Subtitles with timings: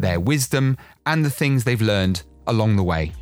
[0.00, 3.12] their wisdom, and the things they've learned along the way.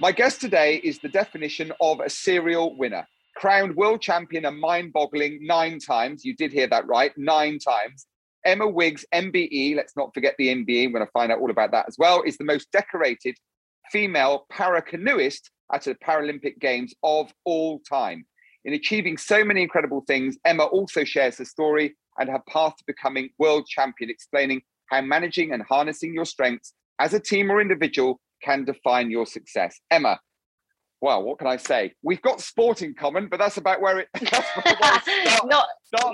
[0.00, 3.04] My guest today is the definition of a serial winner.
[3.36, 6.24] Crowned world champion a mind boggling nine times.
[6.24, 8.06] You did hear that right, nine times.
[8.44, 11.72] Emma Wiggs, MBE, let's not forget the MBE, we're going to find out all about
[11.72, 13.36] that as well, is the most decorated
[13.90, 18.24] female para canoeist at the Paralympic Games of all time.
[18.68, 22.84] In achieving so many incredible things, Emma also shares her story and her path to
[22.86, 24.60] becoming world champion, explaining
[24.90, 29.80] how managing and harnessing your strengths as a team or individual can define your success.
[29.90, 30.20] Emma,
[31.00, 31.94] well, what can I say?
[32.02, 34.08] We've got sport in common, but that's about where it.
[34.26, 35.66] Start, not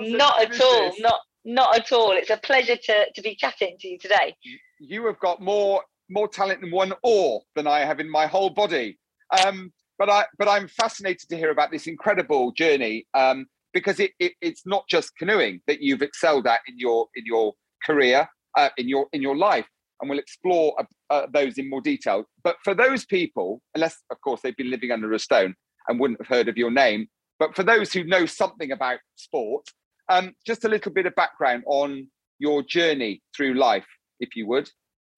[0.03, 0.93] not at all.
[0.99, 2.13] Not not at all.
[2.13, 4.33] It's a pleasure to to be chatting to you today.
[4.79, 8.49] You have got more more talent in one oar than I have in my whole
[8.49, 8.97] body.
[9.45, 14.11] Um, but I but I'm fascinated to hear about this incredible journey um, because it,
[14.19, 17.53] it, it's not just canoeing that you've excelled at in your in your
[17.85, 19.67] career uh, in your in your life,
[20.01, 22.25] and we'll explore uh, uh, those in more detail.
[22.43, 25.55] But for those people, unless of course they've been living under a stone
[25.87, 27.07] and wouldn't have heard of your name,
[27.39, 29.65] but for those who know something about sport,
[30.09, 32.07] um, just a little bit of background on
[32.39, 33.85] your journey through life,
[34.19, 34.69] if you would.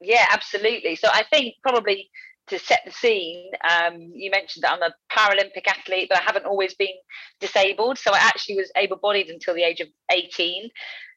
[0.02, 0.96] Yeah, absolutely.
[0.96, 2.10] So I think probably
[2.48, 6.46] to set the scene, um, you mentioned that I'm a Paralympic athlete, but I haven't
[6.46, 6.96] always been
[7.40, 7.98] disabled.
[7.98, 10.70] So I actually was able bodied until the age of 18.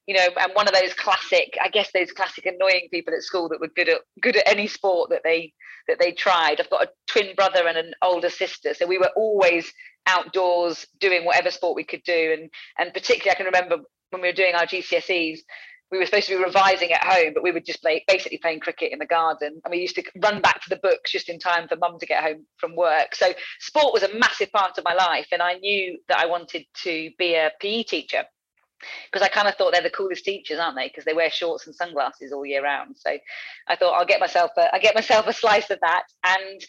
[0.07, 3.49] You know, and one of those classic, I guess those classic annoying people at school
[3.51, 5.53] that were good at good at any sport that they
[5.87, 6.61] that they tried.
[6.61, 9.73] I've got a twin brother and an older sister, so we were always
[10.07, 12.37] outdoors doing whatever sport we could do.
[12.37, 15.41] And and particularly, I can remember when we were doing our GCSEs,
[15.91, 18.61] we were supposed to be revising at home, but we were just play basically playing
[18.61, 19.61] cricket in the garden.
[19.65, 22.07] And we used to run back to the books just in time for mum to
[22.07, 23.15] get home from work.
[23.15, 25.27] So sport was a massive part of my life.
[25.33, 28.25] And I knew that I wanted to be a PE teacher
[29.11, 30.89] because I kind of thought they're the coolest teachers, aren't they?
[30.89, 32.97] Because they wear shorts and sunglasses all year round.
[32.97, 33.19] So
[33.69, 36.05] I thought I'll get myself a, I get myself a slice of that.
[36.25, 36.65] And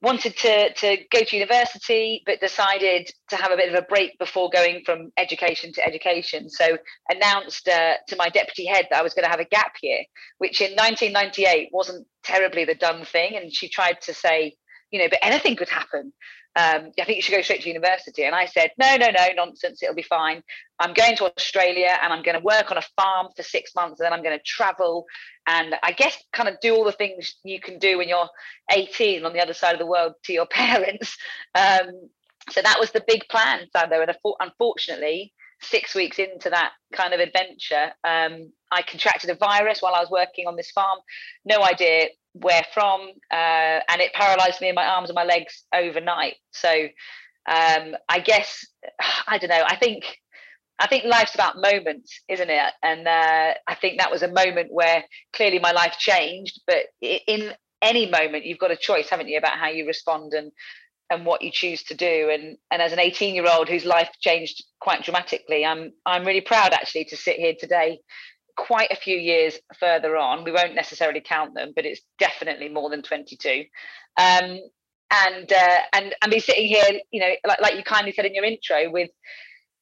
[0.00, 4.18] wanted to to go to university but decided to have a bit of a break
[4.18, 6.48] before going from education to education.
[6.48, 6.78] So
[7.10, 10.04] announced uh, to my deputy head that i was going to have a gap year
[10.38, 13.36] which in 1998 wasn't terribly the done thing.
[13.36, 14.54] And she tried to say
[14.90, 16.12] you know but anything could happen
[16.58, 18.24] um, I think you should go straight to university.
[18.24, 19.80] And I said, no, no, no, nonsense.
[19.80, 20.42] It'll be fine.
[20.80, 24.00] I'm going to Australia and I'm going to work on a farm for six months.
[24.00, 25.06] And then I'm going to travel
[25.46, 28.28] and I guess kind of do all the things you can do when you're
[28.72, 31.16] 18 on the other side of the world to your parents.
[31.54, 32.08] Um,
[32.50, 34.02] so that was the big plan, Sandro.
[34.02, 39.94] And unfortunately, six weeks into that kind of adventure, um, I contracted a virus while
[39.94, 40.98] I was working on this farm.
[41.44, 43.00] No idea where from,
[43.32, 46.34] uh, and it paralyzed me in my arms and my legs overnight.
[46.52, 46.70] So
[47.46, 48.66] um, I guess
[49.26, 49.64] I don't know.
[49.66, 50.04] I think
[50.78, 52.72] I think life's about moments, isn't it?
[52.82, 56.60] And uh, I think that was a moment where clearly my life changed.
[56.66, 57.52] But in
[57.82, 60.52] any moment, you've got a choice, haven't you, about how you respond and
[61.10, 62.30] and what you choose to do.
[62.32, 66.40] And and as an 18 year old whose life changed quite dramatically, I'm I'm really
[66.40, 68.00] proud actually to sit here today
[68.56, 70.44] quite a few years further on.
[70.44, 73.64] We won't necessarily count them, but it's definitely more than 22.
[74.18, 74.58] Um,
[75.10, 78.34] and uh, and and be sitting here, you know, like like you kindly said in
[78.34, 79.10] your intro, with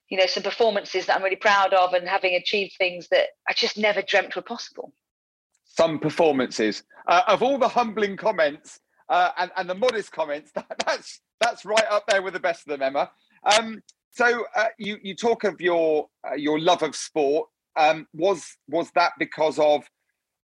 [0.09, 3.53] you know some performances that I'm really proud of, and having achieved things that I
[3.55, 4.93] just never dreamt were possible.
[5.65, 8.79] Some performances uh, of all the humbling comments
[9.09, 12.67] uh, and and the modest comments, that, that's that's right up there with the best
[12.67, 13.11] of them, Emma.
[13.59, 18.57] Um, so uh, you you talk of your uh, your love of sport um, was
[18.69, 19.85] was that because of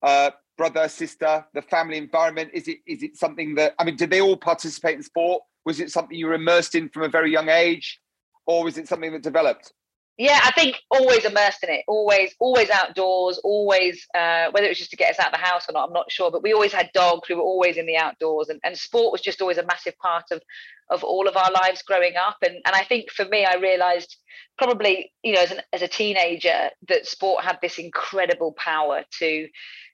[0.02, 2.50] uh, brother, sister, the family environment?
[2.52, 3.96] Is it is it something that I mean?
[3.96, 5.42] Did they all participate in sport?
[5.64, 8.00] Was it something you were immersed in from a very young age,
[8.46, 9.72] or was it something that developed?
[10.18, 14.78] Yeah, I think always immersed in it, always, always outdoors, always, uh, whether it was
[14.78, 16.52] just to get us out of the house or not, I'm not sure, but we
[16.52, 17.28] always had dogs.
[17.28, 20.24] We were always in the outdoors and, and sport was just always a massive part
[20.32, 20.42] of,
[20.90, 22.38] of all of our lives growing up.
[22.42, 24.16] And, and I think for me, I realized
[24.56, 29.46] probably, you know, as, an, as a teenager that sport had this incredible power to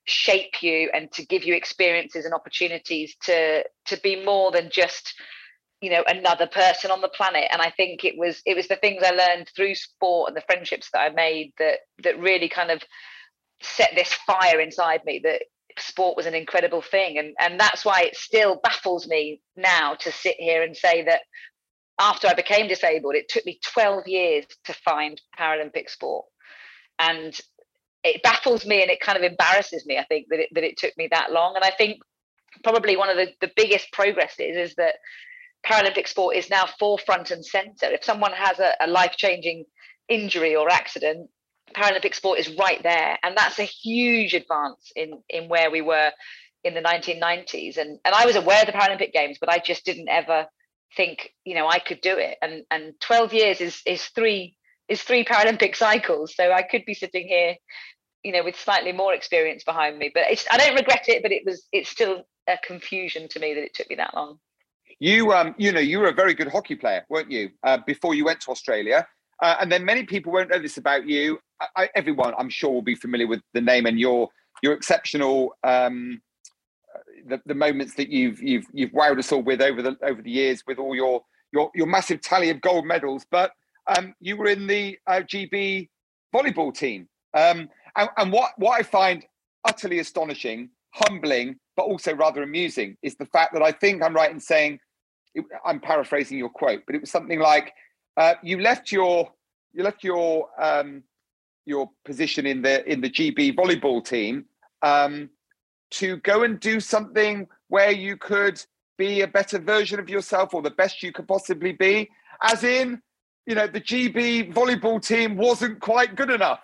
[0.06, 5.12] shape you and to give you experiences and opportunities to, to be more than just,
[5.84, 7.48] you know another person on the planet.
[7.52, 10.46] And i think it was it was the things i learned through sport and the
[10.48, 12.82] friendships that i made that that really kind of
[13.62, 15.42] set this fire inside me that
[15.78, 17.18] sport was an incredible thing.
[17.18, 21.22] And and that's why it still baffles me now to sit here and say that
[22.00, 26.26] after i became disabled it took me 12 years to find paralympic sport.
[26.98, 27.38] And
[28.02, 30.76] it baffles me and it kind of embarrasses me i think that it, that it
[30.76, 31.56] took me that long.
[31.56, 31.98] And i think
[32.62, 34.94] probably one of the, the biggest progresses is that
[35.66, 37.86] Paralympic sport is now forefront and center.
[37.86, 39.64] If someone has a, a life changing
[40.08, 41.30] injury or accident,
[41.74, 43.18] Paralympic sport is right there.
[43.22, 46.10] And that's a huge advance in, in where we were
[46.62, 47.78] in the 1990s.
[47.78, 50.46] And, and I was aware of the Paralympic Games, but I just didn't ever
[50.96, 52.36] think, you know, I could do it.
[52.42, 54.56] And, and 12 years is, is three
[54.88, 56.34] is three Paralympic cycles.
[56.36, 57.56] So I could be sitting here,
[58.22, 60.10] you know, with slightly more experience behind me.
[60.12, 63.64] But I don't regret it, but it was it's still a confusion to me that
[63.64, 64.38] it took me that long.
[64.98, 67.50] You, um, you know, you were a very good hockey player, weren't you?
[67.62, 69.06] Uh, before you went to Australia,
[69.42, 71.38] uh, and then many people won't know this about you.
[71.76, 74.28] I, everyone, I'm sure, will be familiar with the name and your
[74.62, 76.20] your exceptional um,
[76.94, 80.22] uh, the, the moments that you've you've you've wowed us all with over the over
[80.22, 83.24] the years with all your your your massive tally of gold medals.
[83.30, 83.52] But
[83.86, 85.88] um, you were in the uh, GB
[86.34, 89.24] volleyball team, um, and, and what what I find
[89.64, 94.30] utterly astonishing, humbling, but also rather amusing is the fact that I think I'm right
[94.30, 94.78] in saying,
[95.64, 97.74] I'm paraphrasing your quote, but it was something like,
[98.16, 99.32] uh, "You left your
[99.72, 101.02] you left your um,
[101.66, 104.46] your position in the in the GB volleyball team
[104.82, 105.30] um,
[105.92, 108.64] to go and do something where you could
[108.96, 112.08] be a better version of yourself or the best you could possibly be."
[112.42, 113.00] As in,
[113.46, 116.60] you know, the GB volleyball team wasn't quite good enough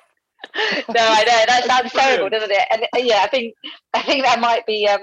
[0.55, 2.67] no, I know that sounds terrible, doesn't it?
[2.71, 3.55] And uh, yeah, I think
[3.95, 4.87] I think that might be.
[4.89, 5.01] Um,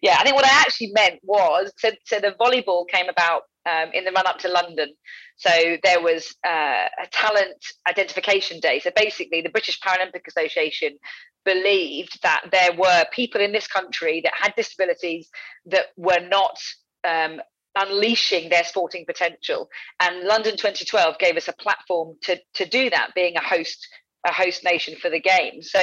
[0.00, 1.90] yeah, I think what I actually meant was so.
[2.04, 4.92] So the volleyball came about um, in the run up to London.
[5.36, 5.50] So
[5.82, 8.80] there was uh, a talent identification day.
[8.80, 10.96] So basically, the British Paralympic Association
[11.44, 15.28] believed that there were people in this country that had disabilities
[15.66, 16.58] that were not
[17.06, 17.40] um,
[17.76, 19.68] unleashing their sporting potential.
[20.00, 23.86] And London 2012 gave us a platform to, to do that, being a host
[24.26, 25.70] a host nation for the games.
[25.70, 25.80] So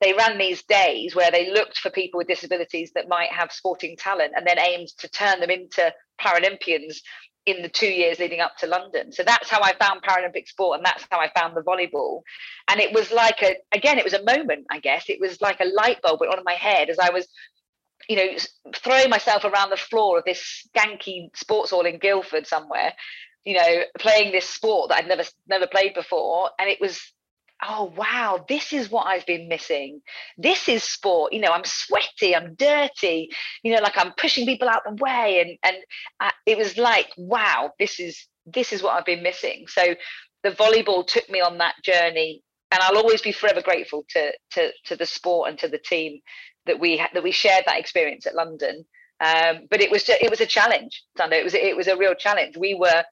[0.00, 3.96] they ran these days where they looked for people with disabilities that might have sporting
[3.96, 6.98] talent and then aimed to turn them into Paralympians
[7.46, 9.10] in the two years leading up to London.
[9.10, 12.20] So that's how I found Paralympic sport and that's how I found the volleyball.
[12.68, 15.06] And it was like a, again, it was a moment, I guess.
[15.08, 17.26] It was like a light bulb went on in my head as I was
[18.08, 18.28] you know,
[18.74, 22.92] throwing myself around the floor of this skanky sports hall in Guildford somewhere,
[23.44, 27.00] you know, playing this sport that I'd never never played before, and it was
[27.66, 30.00] oh wow this is what i've been missing.
[30.36, 33.30] This is sport you know i'm sweaty i'm dirty
[33.62, 35.82] you know like i'm pushing people out the way and and
[36.20, 39.66] uh, it was like wow this is this is what i've been missing.
[39.68, 39.94] So
[40.42, 44.70] the volleyball took me on that journey and i'll always be forever grateful to to
[44.86, 46.20] to the sport and to the team
[46.66, 48.84] that we that we shared that experience at london.
[49.20, 51.38] Um, but it was just, it was a challenge Sandro.
[51.38, 52.56] it was it was a real challenge.
[52.56, 53.02] We were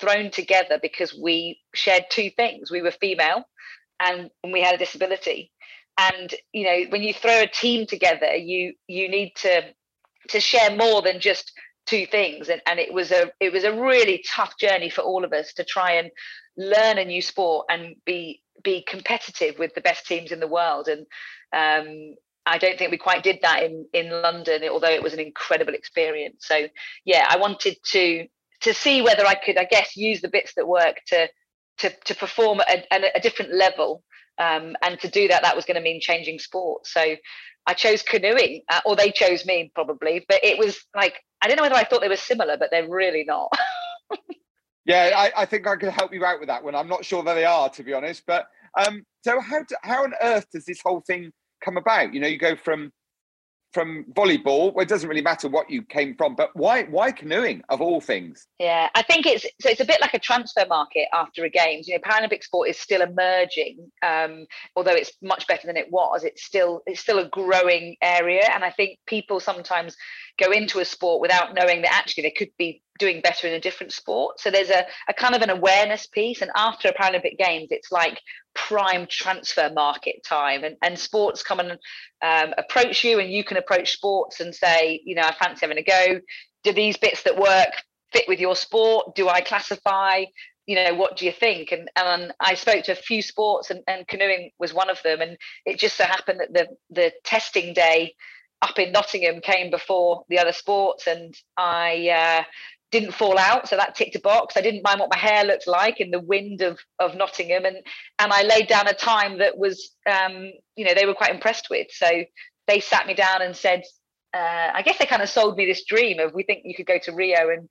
[0.00, 2.70] thrown together because we shared two things.
[2.70, 3.44] We were female
[4.04, 5.50] and we had a disability.
[5.98, 9.62] And you know when you throw a team together you you need to
[10.28, 11.52] to share more than just
[11.86, 12.48] two things.
[12.48, 15.52] And, and it was a it was a really tough journey for all of us
[15.54, 16.10] to try and
[16.56, 20.88] learn a new sport and be be competitive with the best teams in the world.
[20.88, 21.06] And
[21.52, 22.14] um,
[22.46, 25.74] I don't think we quite did that in in London although it was an incredible
[25.74, 26.46] experience.
[26.46, 26.68] So
[27.04, 28.26] yeah I wanted to
[28.62, 31.28] to see whether I could I guess use the bits that work to
[31.78, 34.02] to, to perform at a, a different level.
[34.38, 36.86] Um, and to do that, that was going to mean changing sport.
[36.86, 37.16] So
[37.66, 40.24] I chose canoeing, uh, or they chose me probably.
[40.28, 42.88] But it was like, I don't know whether I thought they were similar, but they're
[42.88, 43.52] really not.
[44.84, 46.74] yeah, I, I, think I can help you out with that one.
[46.74, 48.24] I'm not sure that they are, to be honest.
[48.26, 48.46] But
[48.78, 51.30] um, so how, do, how on earth does this whole thing
[51.64, 52.12] come about?
[52.12, 52.90] You know, you go from
[53.74, 57.62] from volleyball well, it doesn't really matter what you came from but why why canoeing
[57.68, 58.46] of all things?
[58.58, 61.88] Yeah i think it's so it's a bit like a transfer market after a games
[61.88, 66.22] you know paralympic sport is still emerging um, although it's much better than it was
[66.24, 68.48] it's still it's still a growing area.
[68.54, 69.96] And i think people sometimes
[70.38, 73.60] go into a sport without knowing that actually they could be doing better in a
[73.60, 74.40] different sport.
[74.40, 76.42] So there's a, a kind of an awareness piece.
[76.42, 78.20] And after a Paralympic Games, it's like
[78.54, 80.64] prime transfer market time.
[80.64, 81.72] And, and sports come and
[82.22, 85.78] um, approach you, and you can approach sports and say, you know, I fancy having
[85.78, 86.20] a go.
[86.62, 87.70] Do these bits that work
[88.12, 89.14] fit with your sport?
[89.14, 90.24] Do I classify?
[90.66, 91.72] You know, what do you think?
[91.72, 95.20] And and I spoke to a few sports, and, and canoeing was one of them.
[95.20, 95.36] And
[95.66, 98.14] it just so happened that the the testing day
[98.62, 102.44] up in Nottingham came before the other sports, and I uh,
[102.90, 104.56] didn't fall out, so that ticked a box.
[104.56, 107.78] I didn't mind what my hair looked like in the wind of of Nottingham, and
[108.18, 111.68] and I laid down a time that was, um, you know, they were quite impressed
[111.70, 111.88] with.
[111.90, 112.06] So
[112.66, 113.82] they sat me down and said,
[114.32, 116.86] uh, I guess they kind of sold me this dream of we think you could
[116.86, 117.68] go to Rio and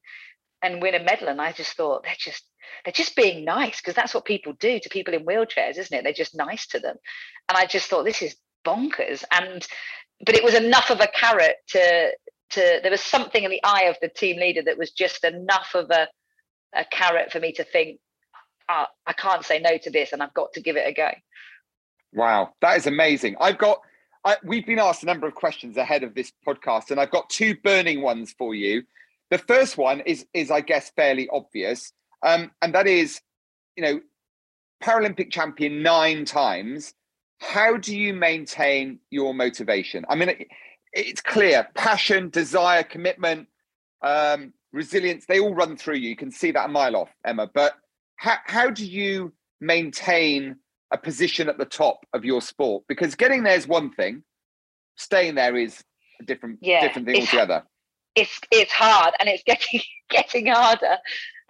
[0.62, 2.44] and win a medal, and I just thought they're just
[2.84, 6.04] they're just being nice because that's what people do to people in wheelchairs, isn't it?
[6.04, 6.98] They're just nice to them,
[7.48, 8.36] and I just thought this is
[8.66, 9.66] bonkers, and
[10.26, 12.12] but it was enough of a carrot to
[12.52, 15.72] to there was something in the eye of the team leader that was just enough
[15.76, 16.08] of a
[16.76, 18.00] a carrot for me to think
[18.70, 21.10] oh, I can't say no to this and I've got to give it a go.
[22.14, 23.36] Wow, that is amazing.
[23.40, 23.82] I've got
[24.26, 27.30] I, we've been asked a number of questions ahead of this podcast and I've got
[27.30, 28.84] two burning ones for you.
[29.32, 31.92] The first one is is I guess fairly obvious.
[32.22, 33.20] Um, and that is,
[33.76, 34.00] you know,
[34.82, 36.94] Paralympic champion nine times.
[37.44, 40.06] How do you maintain your motivation?
[40.10, 40.46] I mean,
[40.94, 43.48] it's clear passion, desire, commitment,
[44.02, 46.10] um, resilience, they all run through you.
[46.10, 47.50] You can see that a mile off, Emma.
[47.54, 47.74] But
[48.16, 50.58] how, how do you maintain
[50.92, 52.84] a position at the top of your sport?
[52.88, 54.24] Because getting there is one thing,
[54.96, 55.84] staying there is
[56.22, 57.64] a different, yeah, different thing altogether.
[58.16, 60.98] It's it's hard and it's getting getting harder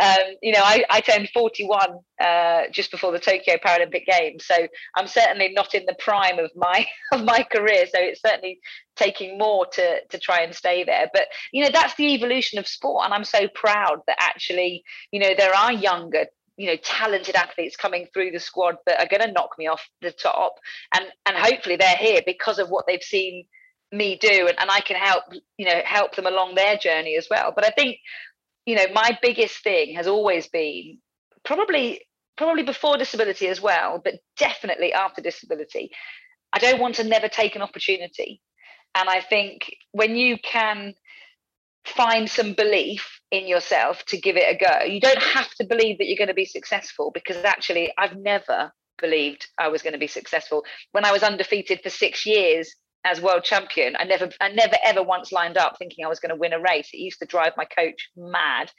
[0.03, 1.79] um, you know, I, I turned 41
[2.19, 6.51] uh, just before the Tokyo Paralympic Games, so I'm certainly not in the prime of
[6.55, 7.85] my of my career.
[7.85, 8.59] So it's certainly
[8.97, 11.09] taking more to to try and stay there.
[11.13, 15.21] But you know, that's the evolution of sport, and I'm so proud that actually, you
[15.21, 16.25] know, there are younger
[16.57, 19.87] you know talented athletes coming through the squad that are going to knock me off
[20.01, 20.55] the top.
[20.93, 23.45] And and hopefully they're here because of what they've seen
[23.91, 24.47] me do.
[24.49, 25.23] And, and i can help
[25.57, 27.53] you know help them along their journey as well.
[27.55, 27.97] But i think
[28.65, 30.99] you know, my biggest thing has always been
[31.43, 32.01] probably
[32.37, 35.91] probably before disability as well, but definitely after disability.
[36.51, 38.41] I don't want to never take an opportunity.
[38.95, 40.93] And I think when you can
[41.85, 45.97] find some belief in yourself to give it a go, you don't have to believe
[45.97, 49.99] that you're going to be successful because actually, I've never believed I was going to
[49.99, 50.63] be successful.
[50.91, 52.73] When I was undefeated for six years,
[53.05, 56.29] as world champion, I never, I never ever once lined up thinking I was going
[56.29, 56.89] to win a race.
[56.93, 58.71] It used to drive my coach mad.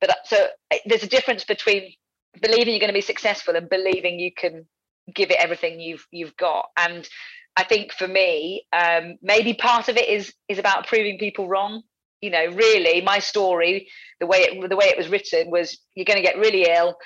[0.00, 0.46] But uh, so
[0.86, 1.92] there's a difference between
[2.40, 4.66] believing you're going to be successful and believing you can
[5.14, 6.66] give it everything you've you've got.
[6.76, 7.08] And
[7.56, 11.82] I think for me, um, maybe part of it is is about proving people wrong.
[12.20, 13.88] You know, really, my story,
[14.20, 16.96] the way it the way it was written was you're going to get really ill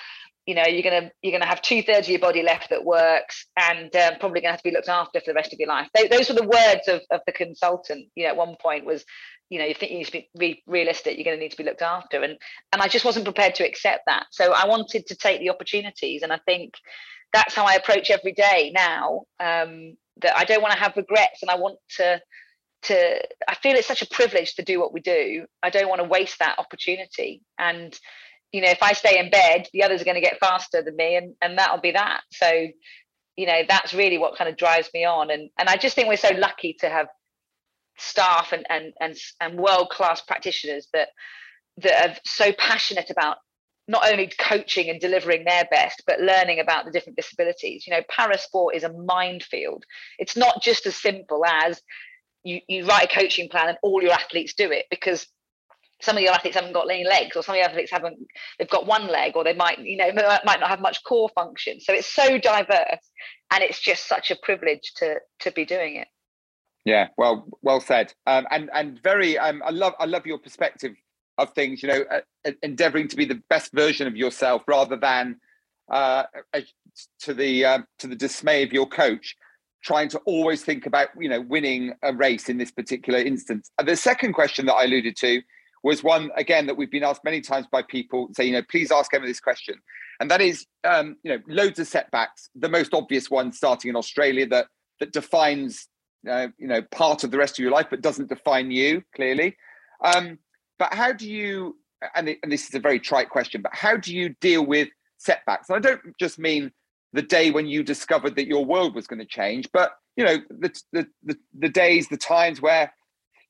[0.45, 3.45] you know you're gonna you're gonna have two thirds of your body left that works
[3.57, 5.87] and um, probably gonna have to be looked after for the rest of your life.
[5.95, 9.05] Those, those were the words of, of the consultant you know at one point was
[9.49, 11.57] you know you think you need to be re- realistic you're going to need to
[11.57, 12.21] be looked after.
[12.21, 12.37] And
[12.71, 14.27] and i just wasn't prepared to accept that.
[14.31, 16.73] So i wanted to take the opportunities and i think
[17.33, 21.41] that's how i approach every day now um, that i don't want to have regrets
[21.41, 22.21] and i want to
[22.83, 25.45] to i feel it's such a privilege to do what we do.
[25.63, 27.41] I don't want to waste that opportunity.
[27.57, 27.97] And
[28.51, 30.95] you know, if I stay in bed, the others are going to get faster than
[30.95, 32.21] me, and and that'll be that.
[32.31, 32.67] So,
[33.35, 36.07] you know, that's really what kind of drives me on, and and I just think
[36.07, 37.07] we're so lucky to have
[37.97, 41.09] staff and and and and world class practitioners that
[41.77, 43.37] that are so passionate about
[43.87, 47.85] not only coaching and delivering their best, but learning about the different disabilities.
[47.85, 49.83] You know, parasport is a minefield.
[50.17, 51.81] It's not just as simple as
[52.43, 55.27] you, you write a coaching plan and all your athletes do it because
[56.01, 58.17] some of your athletes haven't got any legs or some of your athletes haven't
[58.59, 61.79] they've got one leg or they might you know might not have much core function.
[61.79, 63.09] So it's so diverse
[63.51, 66.07] and it's just such a privilege to to be doing it.
[66.83, 68.13] Yeah well well said.
[68.27, 70.93] Um, and and very um, i love i love your perspective
[71.37, 75.37] of things you know uh, endeavoring to be the best version of yourself rather than
[75.91, 76.23] uh,
[77.19, 79.35] to the uh, to the dismay of your coach
[79.83, 83.71] trying to always think about you know winning a race in this particular instance.
[83.83, 85.41] The second question that i alluded to
[85.85, 88.91] was one again that we've been asked many times by people say, you know, please
[88.91, 89.75] ask Emma this question,
[90.19, 92.49] and that is, um, you know, loads of setbacks.
[92.55, 94.65] The most obvious one starting in Australia that
[94.99, 95.87] that defines,
[96.27, 99.57] uh, you know, part of the rest of your life, but doesn't define you clearly.
[100.03, 100.39] Um,
[100.79, 101.77] but how do you?
[102.15, 105.69] And, and this is a very trite question, but how do you deal with setbacks?
[105.69, 106.71] And I don't just mean
[107.13, 110.37] the day when you discovered that your world was going to change, but you know,
[110.49, 112.91] the the the, the days, the times where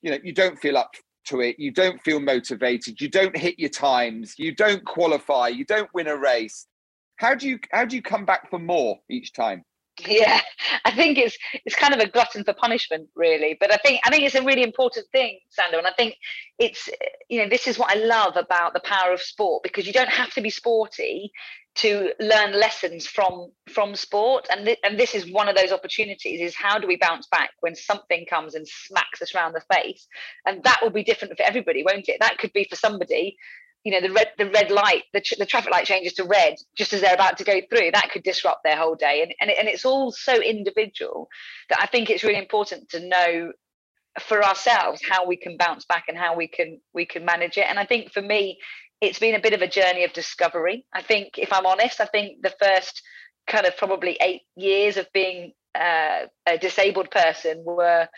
[0.02, 0.90] you know you don't feel up
[1.26, 5.64] to it, you don't feel motivated, you don't hit your times, you don't qualify, you
[5.64, 6.66] don't win a race.
[7.16, 9.64] How do you how do you come back for more each time?
[10.04, 10.40] Yeah,
[10.84, 13.56] I think it's it's kind of a glutton for punishment, really.
[13.58, 16.16] But I think I think it's a really important thing, Sandro and I think
[16.58, 16.88] it's
[17.30, 20.10] you know this is what I love about the power of sport because you don't
[20.10, 21.32] have to be sporty
[21.76, 26.40] to learn lessons from from sport and th- and this is one of those opportunities
[26.40, 30.06] is how do we bounce back when something comes and smacks us around the face
[30.46, 33.36] and that will be different for everybody won't it that could be for somebody
[33.86, 36.92] you know the red the red light the, the traffic light changes to red just
[36.92, 39.22] as they're about to go through that could disrupt their whole day.
[39.22, 41.28] And and, and it's all so individual
[41.70, 43.52] that i think it's really important to know
[44.18, 47.66] for ourselves how we can bounce back and how we can we can manage it.
[47.68, 48.58] And i think for me
[49.00, 50.84] it's been a bit of a journey of discovery.
[50.92, 53.00] I think if i'm honest i think the first
[53.46, 58.08] kind of probably eight years of being uh, a disabled person were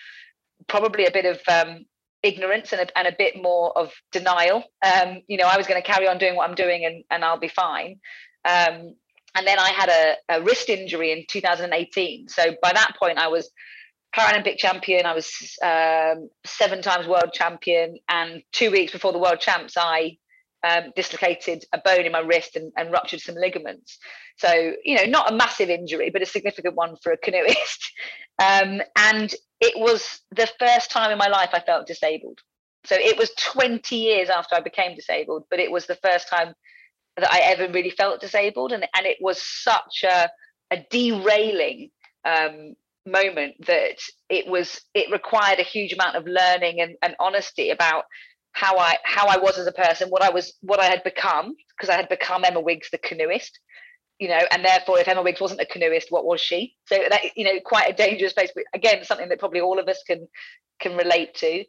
[0.66, 1.84] probably a bit of um,
[2.22, 4.64] ignorance and a, and a bit more of denial.
[4.84, 7.24] Um, you know, I was going to carry on doing what I'm doing and, and
[7.24, 8.00] I'll be fine.
[8.44, 8.94] Um,
[9.34, 12.28] and then I had a, a, wrist injury in 2018.
[12.28, 13.50] So by that point, I was
[14.16, 15.06] Paralympic champion.
[15.06, 17.98] I was um, seven times world champion.
[18.08, 20.16] And two weeks before the world champs, I
[20.66, 23.98] um, dislocated a bone in my wrist and, and, ruptured some ligaments.
[24.38, 27.92] So, you know, not a massive injury, but a significant one for a canoeist.
[28.40, 32.38] Um, and it was the first time in my life I felt disabled.
[32.84, 36.54] So it was 20 years after I became disabled, but it was the first time
[37.16, 38.72] that I ever really felt disabled.
[38.72, 40.30] And, and it was such a,
[40.70, 41.90] a derailing
[42.24, 42.74] um,
[43.06, 43.98] moment that
[44.28, 48.04] it was it required a huge amount of learning and, and honesty about
[48.52, 51.54] how I how I was as a person, what I was, what I had become,
[51.76, 53.58] because I had become Emma Wiggs, the canoeist,
[54.18, 56.74] you know, and therefore, if Emma Wiggs wasn't a canoeist, what was she?
[56.86, 58.50] So that you know, quite a dangerous place.
[58.54, 60.28] But again, something that probably all of us can
[60.80, 61.64] can relate to.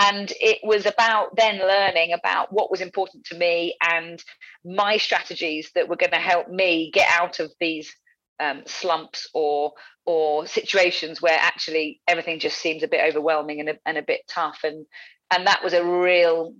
[0.00, 4.22] And it was about then learning about what was important to me and
[4.64, 7.94] my strategies that were going to help me get out of these
[8.40, 9.72] um, slumps or
[10.06, 14.20] or situations where actually everything just seems a bit overwhelming and a, and a bit
[14.28, 14.84] tough and
[15.30, 16.54] and that was a real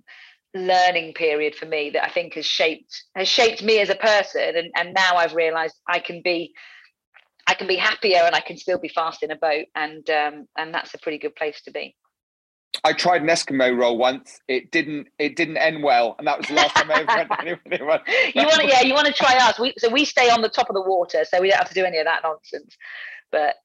[0.55, 4.55] learning period for me that I think has shaped has shaped me as a person
[4.55, 6.53] and, and now I've realized I can be
[7.45, 10.47] I can be happier and I can still be fast in a boat and um,
[10.57, 11.95] and that's a pretty good place to be.
[12.83, 14.41] I tried an Eskimo roll once.
[14.47, 15.07] It didn't.
[15.17, 18.03] It didn't end well, and that was the last time I ever went
[18.35, 19.57] you want to, yeah, you want to try us.
[19.57, 21.73] We, so we stay on the top of the water, so we don't have to
[21.73, 22.75] do any of that nonsense.
[23.31, 23.55] But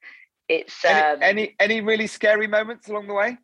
[0.48, 3.36] it's um, any, any any really scary moments along the way.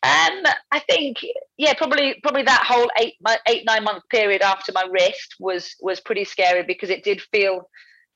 [0.00, 1.16] Um, I think
[1.56, 3.14] yeah, probably probably that whole eight
[3.48, 7.68] eight nine month period after my wrist was was pretty scary because it did feel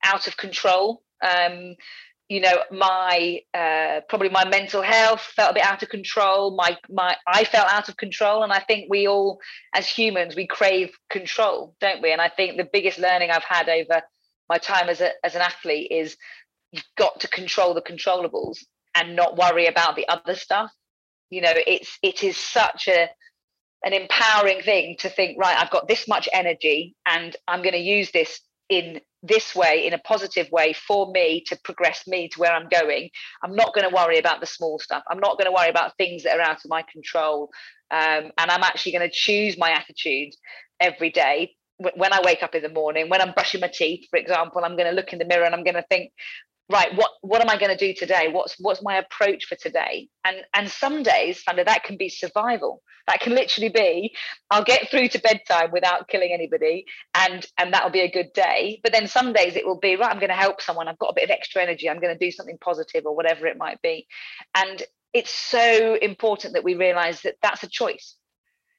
[0.05, 1.03] out of control.
[1.21, 1.75] Um,
[2.29, 6.55] you know, my uh, probably my mental health felt a bit out of control.
[6.55, 9.41] My my I felt out of control, and I think we all,
[9.75, 12.13] as humans, we crave control, don't we?
[12.13, 14.03] And I think the biggest learning I've had over
[14.49, 16.17] my time as a as an athlete is
[16.71, 18.59] you've got to control the controllables
[18.95, 20.71] and not worry about the other stuff
[21.33, 23.09] you know it's it is such a
[23.85, 27.79] an empowering thing to think right i've got this much energy and i'm going to
[27.79, 32.41] use this in this way in a positive way for me to progress me to
[32.41, 33.09] where i'm going.
[33.43, 35.05] I'm not going to worry about the small stuff.
[35.09, 37.51] I'm not going to worry about things that are out of my control.
[37.91, 40.33] Um, and i'm actually going to choose my attitude
[40.81, 41.55] every day.
[41.79, 44.77] When I wake up in the morning, when I'm brushing my teeth, for example, I'm
[44.77, 46.13] going to look in the mirror and I'm going to think,
[46.71, 48.29] right what what am i going to do today?
[48.31, 50.09] What's what's my approach for today?
[50.25, 52.83] And and some days Sandro, that can be survival.
[53.07, 54.15] That can literally be
[54.51, 58.81] i'll get through to bedtime without killing anybody and and that'll be a good day.
[58.83, 60.89] But then some days it will be right i'm going to help someone.
[60.89, 61.89] I've got a bit of extra energy.
[61.89, 64.07] I'm going to do something positive or whatever it might be.
[64.55, 68.17] And it's so important that we realize that that's a choice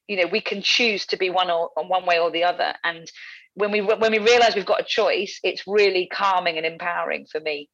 [0.07, 2.73] you know we can choose to be one or one way or the other.
[2.83, 3.11] And
[3.55, 7.39] when we when we realize we've got a choice it's really calming and empowering for
[7.39, 7.69] me.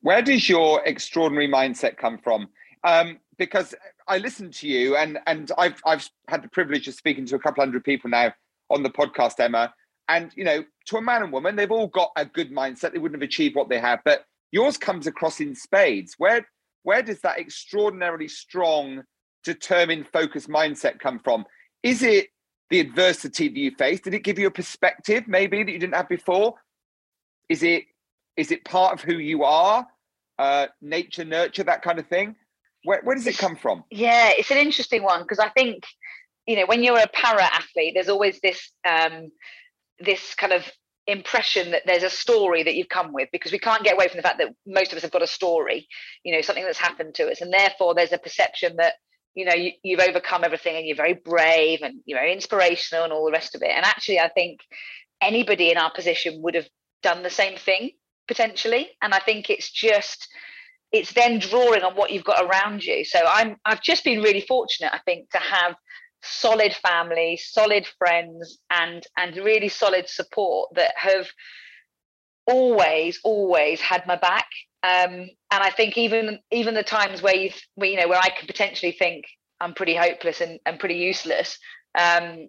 [0.00, 2.48] Where does your extraordinary mindset come from?
[2.84, 3.74] Um, because
[4.06, 7.38] i listen to you and and i've i've had the privilege of speaking to a
[7.38, 8.32] couple hundred people now
[8.70, 9.72] on the podcast emma.
[10.08, 12.92] And you know to a man and woman they've all got a good mindset.
[12.92, 14.00] They wouldn't have achieved what they have.
[14.04, 16.14] But yours comes across in spades.
[16.18, 16.46] Where
[16.82, 19.02] where does that extraordinarily strong
[19.44, 21.44] determined focused mindset come from
[21.84, 22.28] is it
[22.70, 24.04] the adversity that you faced?
[24.04, 26.54] Did it give you a perspective maybe that you didn't have before?
[27.48, 27.84] Is it
[28.36, 29.86] is it part of who you are?
[30.38, 32.34] Uh, nature, nurture, that kind of thing.
[32.82, 33.84] Where, where does it come from?
[33.90, 35.84] Yeah, it's an interesting one because I think
[36.46, 39.30] you know when you're a para athlete, there's always this um,
[40.00, 40.64] this kind of
[41.06, 44.16] impression that there's a story that you've come with because we can't get away from
[44.16, 45.86] the fact that most of us have got a story,
[46.24, 48.94] you know, something that's happened to us, and therefore there's a perception that
[49.34, 53.12] you know you, have overcome everything and you're very brave and you're very inspirational and
[53.12, 53.70] all the rest of it.
[53.70, 54.60] And actually i think
[55.20, 56.68] anybody in our position would have
[57.02, 57.90] done the same thing
[58.28, 58.88] potentially.
[59.02, 60.28] And i think it's just
[60.92, 63.04] it's then drawing on what you've got around you.
[63.04, 65.74] So i'm i've just been really fortunate i think to have
[66.22, 71.26] solid family solid friends and and really solid support that have
[72.46, 74.46] always always had my back
[74.84, 78.28] um, and I think even even the times where you where, you know where I
[78.28, 79.24] could potentially think
[79.58, 81.58] I'm pretty hopeless and, and pretty useless,
[81.98, 82.48] um,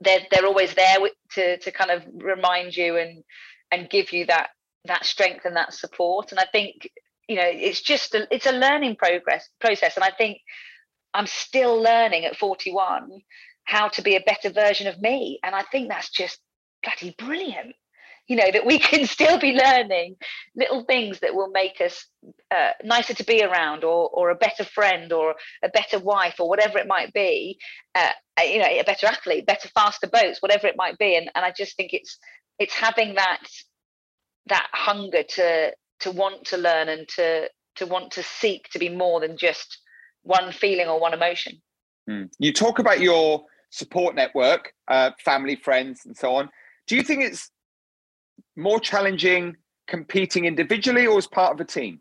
[0.00, 0.98] they're they're always there
[1.32, 3.24] to to kind of remind you and
[3.72, 4.50] and give you that
[4.84, 6.30] that strength and that support.
[6.30, 6.88] And I think
[7.28, 10.38] you know it's just a, it's a learning progress process, and I think
[11.12, 13.20] I'm still learning at 41
[13.64, 16.38] how to be a better version of me, and I think that's just
[16.84, 17.74] bloody brilliant
[18.28, 20.16] you know that we can still be learning
[20.56, 22.06] little things that will make us
[22.50, 26.48] uh, nicer to be around or or a better friend or a better wife or
[26.48, 27.58] whatever it might be
[27.94, 28.10] uh,
[28.40, 31.16] you know a better athlete better faster boats whatever it might be.
[31.16, 32.18] And, and i just think it's
[32.58, 33.46] it's having that
[34.46, 38.88] that hunger to to want to learn and to to want to seek to be
[38.88, 39.78] more than just
[40.22, 41.60] one feeling or one emotion.
[42.08, 42.30] Mm.
[42.38, 46.50] you talk about your support network uh, family friends and so on.
[46.86, 47.50] Do you think it's
[48.56, 52.00] more challenging competing individually or as part of a team?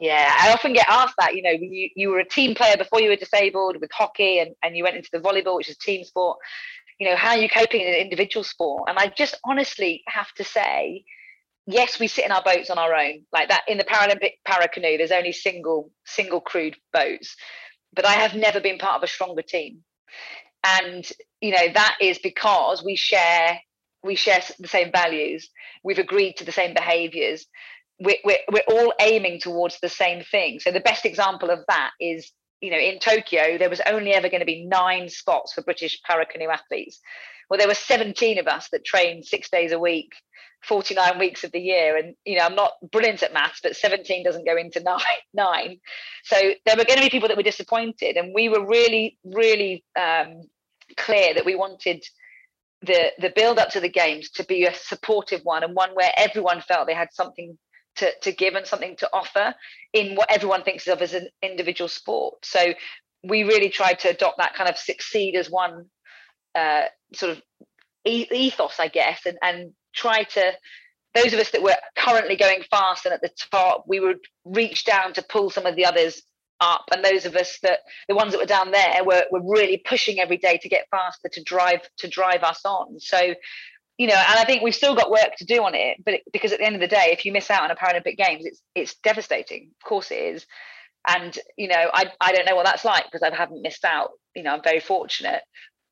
[0.00, 1.36] Yeah, I often get asked that.
[1.36, 4.54] You know, you, you were a team player before you were disabled with hockey and,
[4.62, 6.38] and you went into the volleyball, which is team sport.
[6.98, 8.88] You know, how are you coping in an individual sport?
[8.88, 11.04] And I just honestly have to say,
[11.66, 13.22] yes, we sit in our boats on our own.
[13.32, 17.36] Like that in the Paralympic para canoe, there's only single single crewed boats.
[17.94, 19.84] But I have never been part of a stronger team.
[20.64, 21.08] And,
[21.40, 23.60] you know, that is because we share
[24.02, 25.48] we share the same values
[25.84, 27.46] we've agreed to the same behaviors
[28.02, 30.58] we're, we're, we're all aiming towards the same thing.
[30.60, 34.28] So the best example of that is you know in tokyo there was only ever
[34.28, 37.00] going to be nine spots for british para canoe athletes.
[37.50, 40.12] Well there were 17 of us that trained six days a week
[40.62, 44.24] 49 weeks of the year and you know i'm not brilliant at maths but 17
[44.24, 45.00] doesn't go into nine
[45.34, 45.80] nine.
[46.24, 49.84] So there were going to be people that were disappointed and we were really really
[49.98, 50.42] um,
[50.96, 52.04] clear that we wanted
[52.82, 56.12] the the build up to the games to be a supportive one and one where
[56.16, 57.56] everyone felt they had something
[57.96, 59.54] to, to give and something to offer
[59.92, 62.44] in what everyone thinks of as an individual sport.
[62.44, 62.74] So
[63.22, 65.86] we really tried to adopt that kind of succeed as one
[66.54, 67.42] uh, sort of
[68.04, 70.52] ethos, I guess, and, and try to
[71.14, 74.84] those of us that were currently going fast and at the top, we would reach
[74.84, 76.22] down to pull some of the others
[76.62, 79.82] up and those of us that the ones that were down there were, were really
[79.84, 82.98] pushing every day to get faster to drive to drive us on.
[83.00, 83.34] So
[83.98, 86.50] you know and i think we've still got work to do on it but because
[86.52, 88.62] at the end of the day if you miss out on a paralympic games it's
[88.74, 89.70] it's devastating.
[89.82, 90.46] Of course it is.
[91.06, 94.10] And you know i i don't know what that's like because i haven't missed out.
[94.34, 95.42] You know i'm very fortunate.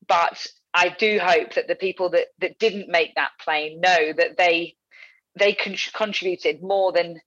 [0.07, 4.37] But i do hope that the people that that didn't make that plane know that
[4.37, 4.75] they
[5.37, 7.21] they con- contributed more than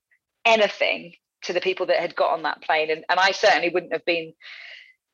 [0.45, 1.13] anything
[1.45, 2.91] to the people that had got on that plane.
[2.91, 4.33] And, and I certainly wouldn't have been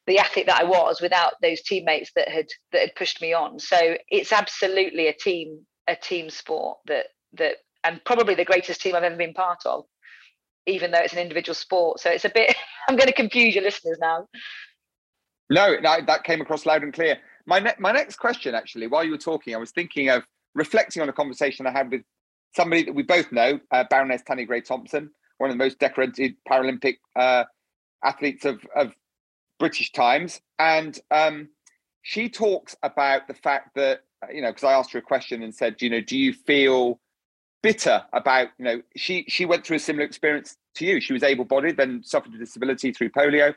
[0.07, 3.59] the athlete that I was without those teammates that had that had pushed me on.
[3.59, 8.95] So it's absolutely a team a team sport that that and probably the greatest team
[8.95, 9.85] I've ever been part of
[10.67, 11.99] even though it's an individual sport.
[11.99, 12.55] So it's a bit
[12.87, 14.27] I'm going to confuse your listeners now.
[15.49, 17.17] No, that came across loud and clear.
[17.45, 20.23] My ne- my next question actually while you were talking I was thinking of
[20.55, 22.01] reflecting on a conversation I had with
[22.55, 26.35] somebody that we both know uh, Baroness Tanni Grey Thompson one of the most decorated
[26.49, 27.43] Paralympic uh,
[28.03, 28.93] athletes of, of
[29.59, 30.39] British times.
[30.59, 31.49] And um,
[32.03, 34.01] she talks about the fact that,
[34.33, 36.99] you know, because I asked her a question and said, you know, do you feel
[37.63, 41.01] bitter about, you know, she she went through a similar experience to you.
[41.01, 43.53] She was able-bodied, then suffered a disability through polio.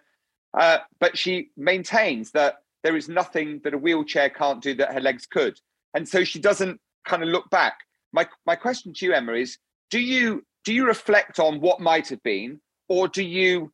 [0.52, 5.00] Uh, but she maintains that there is nothing that a wheelchair can't do that her
[5.00, 5.60] legs could.
[5.94, 7.80] And so she doesn't kind of look back.
[8.12, 9.58] My my question to you, Emma, is
[9.90, 13.72] do you do you reflect on what might have been, or do you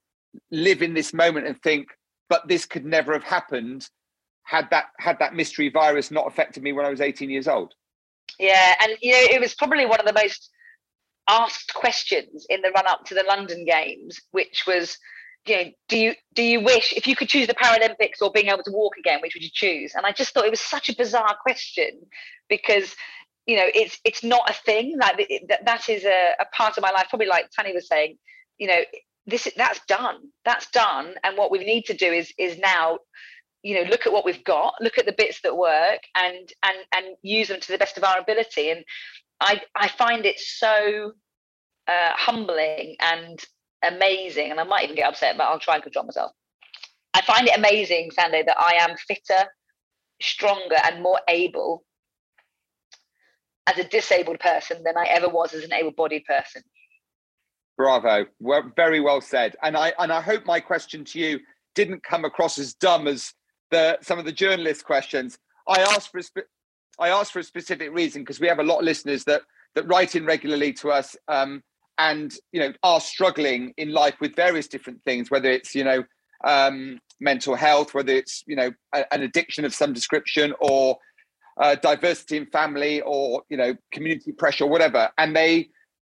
[0.51, 1.89] live in this moment and think,
[2.29, 3.89] but this could never have happened
[4.45, 7.73] had that had that mystery virus not affected me when I was 18 years old?
[8.39, 10.51] Yeah, and you know, it was probably one of the most
[11.29, 14.99] asked questions in the run up to the London Games, which was,
[15.47, 18.49] you know, do you do you wish if you could choose the Paralympics or being
[18.49, 19.93] able to walk again, which would you choose?
[19.95, 21.91] And I just thought it was such a bizarre question
[22.49, 22.95] because
[23.47, 24.97] you know it's it's not a thing.
[24.99, 27.07] Like that, that is a, a part of my life.
[27.09, 28.17] Probably like Tanni was saying
[28.59, 28.81] you know
[29.27, 30.17] this that's done.
[30.45, 31.15] That's done.
[31.25, 32.99] And what we need to do is is now
[33.63, 36.77] you know look at what we've got look at the bits that work and and
[36.95, 38.71] and use them to the best of our ability.
[38.71, 38.85] And
[39.41, 41.13] i i find it so
[41.89, 43.39] uh, humbling and
[43.83, 44.51] amazing.
[44.51, 46.33] And i might even get upset but i'll try and control myself.
[47.15, 49.49] I find it amazing Sandro that i am fitter
[50.21, 51.85] stronger and more able
[53.71, 56.63] as a disabled person than I ever was as an able-bodied person.
[57.77, 59.57] Bravo, well, very well said.
[59.63, 61.41] And I and I hope my question to you
[61.75, 63.33] didn't come across as dumb as
[63.71, 65.39] the some of the journalist questions.
[65.67, 66.51] I asked for a spe-
[66.99, 69.43] I asked for a specific reason because we have a lot of listeners that
[69.75, 71.63] that write in regularly to us um,
[71.99, 76.05] and you know are struggling in life with various different things, whether it's you know
[76.45, 80.99] um, mental health, whether it's you know a, an addiction of some description, or
[81.61, 85.69] uh, diversity in family or you know community pressure or whatever, and they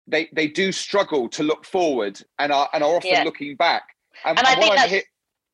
[0.08, 3.24] they they do struggle to look forward and are and are often yeah.
[3.24, 3.84] looking back.
[4.24, 4.94] And, and I think that's,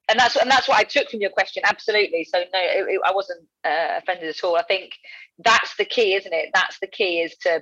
[0.10, 1.64] and that's and that's what I took from your question.
[1.66, 2.24] Absolutely.
[2.24, 4.56] So no, it, it, I wasn't uh, offended at all.
[4.56, 4.94] I think
[5.40, 6.50] that's the key, isn't it?
[6.54, 7.62] That's the key is to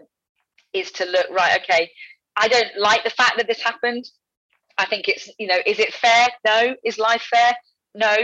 [0.73, 1.59] is to look right.
[1.61, 1.89] Okay,
[2.35, 4.05] I don't like the fact that this happened.
[4.77, 6.27] I think it's you know, is it fair?
[6.45, 6.75] No.
[6.83, 7.53] Is life fair?
[7.95, 8.15] No.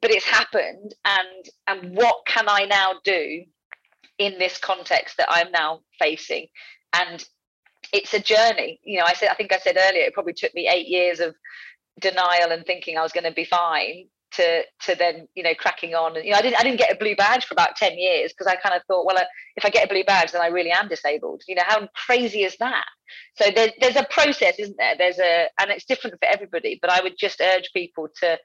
[0.00, 3.44] But it's happened, and and what can I now do
[4.18, 6.46] in this context that I'm now facing?
[6.92, 7.24] And
[7.92, 8.80] it's a journey.
[8.84, 11.20] You know, I said I think I said earlier, it probably took me eight years
[11.20, 11.34] of
[12.00, 15.94] denial and thinking I was going to be fine to to then you know cracking
[15.94, 17.98] on and you know I didn't I didn't get a blue badge for about 10
[17.98, 19.24] years because I kind of thought well uh,
[19.56, 22.42] if I get a blue badge then I really am disabled you know how crazy
[22.42, 22.84] is that
[23.36, 26.90] so there's there's a process isn't there there's a and it's different for everybody but
[26.90, 28.38] I would just urge people to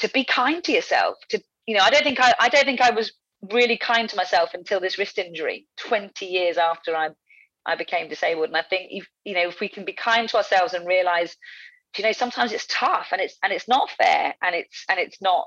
[0.00, 2.80] to be kind to yourself to you know I don't think I I don't think
[2.80, 3.12] I was
[3.50, 7.10] really kind to myself until this wrist injury 20 years after I
[7.66, 8.48] I became disabled.
[8.48, 11.36] And I think if you know if we can be kind to ourselves and realize
[11.96, 15.20] you know sometimes it's tough and it's and it's not fair and it's and it's
[15.20, 15.46] not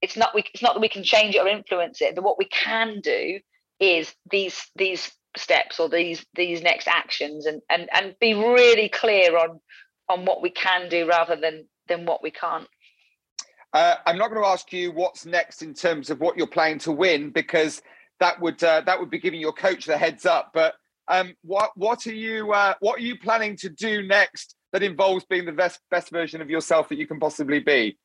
[0.00, 2.38] it's not we it's not that we can change it or influence it but what
[2.38, 3.38] we can do
[3.80, 9.36] is these these steps or these these next actions and and and be really clear
[9.36, 9.60] on
[10.08, 12.68] on what we can do rather than than what we can't
[13.74, 16.78] uh, i'm not going to ask you what's next in terms of what you're planning
[16.78, 17.82] to win because
[18.20, 20.74] that would uh, that would be giving your coach the heads up but
[21.08, 25.24] um, what what are you uh, what are you planning to do next that involves
[25.24, 27.98] being the best best version of yourself that you can possibly be?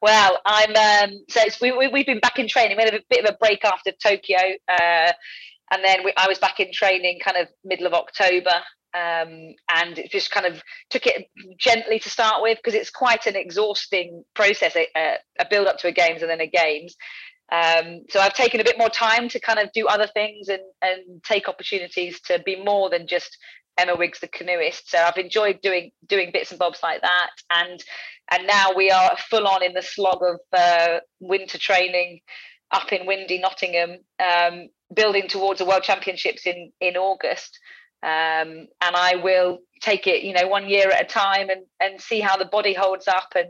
[0.00, 2.76] Well, I'm um, so we, we, have been back in training.
[2.76, 5.12] We had a bit of a break after Tokyo, uh,
[5.72, 8.52] and then we, I was back in training kind of middle of October,
[8.94, 11.26] um, and it just kind of took it
[11.58, 14.86] gently to start with because it's quite an exhausting process, a,
[15.40, 16.94] a, build up to a games and then a games.
[17.50, 20.62] Um, so I've taken a bit more time to kind of do other things and
[20.80, 23.36] and take opportunities to be more than just
[23.76, 24.90] Emma Wiggs, the canoeist.
[24.90, 27.82] So I've enjoyed doing doing bits and bobs like that, and
[28.30, 32.20] and now we are full on in the slog of uh, winter training
[32.70, 37.58] up in windy Nottingham, um, building towards the World Championships in in August.
[38.02, 42.00] Um, and I will take it, you know, one year at a time, and and
[42.00, 43.32] see how the body holds up.
[43.34, 43.48] And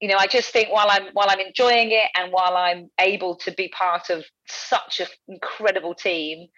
[0.00, 3.36] you know, I just think while I'm while I'm enjoying it, and while I'm able
[3.36, 6.48] to be part of such an incredible team,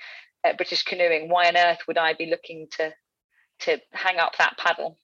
[0.45, 2.93] at British Canoeing, why on earth would I be looking to
[3.61, 4.99] to hang up that paddle?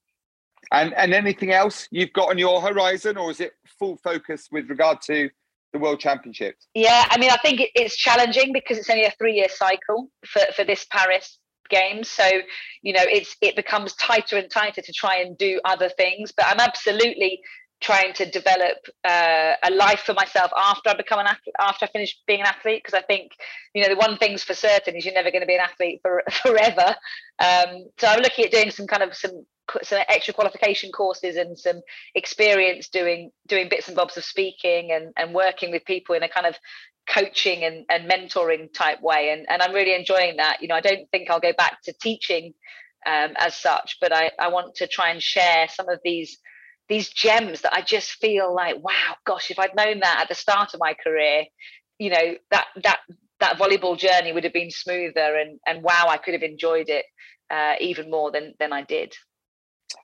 [0.70, 4.68] And and anything else you've got on your horizon, or is it full focus with
[4.68, 5.30] regard to
[5.72, 6.66] the World Championships?
[6.74, 10.64] Yeah, I mean, I think it's challenging because it's only a three-year cycle for for
[10.64, 11.38] this Paris
[11.70, 12.10] games.
[12.10, 12.28] So
[12.82, 16.32] you know it's it becomes tighter and tighter to try and do other things.
[16.32, 17.40] But i'm absolutely
[17.80, 21.88] trying to develop uh, a life for myself after I become an athlete, after I
[21.88, 23.32] finish being an athlete, because I think,
[23.74, 26.00] you know, the one thing's for certain is you're never going to be an athlete
[26.02, 26.94] for forever.
[27.38, 29.46] Um, so I'm looking at doing some kind of some
[29.82, 31.80] some extra qualification courses and some
[32.16, 36.28] experience doing doing bits and bobs of speaking and and working with people in a
[36.28, 36.56] kind of
[37.10, 40.80] coaching and, and mentoring type way and, and i'm really enjoying that you know i
[40.80, 42.52] don't think i'll go back to teaching
[43.06, 46.38] um, as such but I, I want to try and share some of these
[46.90, 50.34] these gems that I just feel like, wow, gosh, if I'd known that at the
[50.34, 51.44] start of my career,
[51.98, 52.98] you know, that that
[53.38, 57.06] that volleyball journey would have been smoother and and wow, I could have enjoyed it
[57.48, 59.14] uh, even more than than I did.